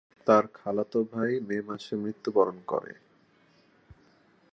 তার 0.27 0.43
খালাতো 0.53 0.99
ভাই 1.11 1.31
মে 1.47 1.57
মাসে 1.61 1.93
মৃত্যুবরণ 1.95 2.57
করে। 2.67 2.93